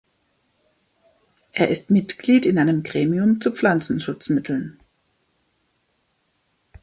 [1.53, 4.79] Er ist Mitglied in einem Gremium zu Pflanzenschutzmitteln.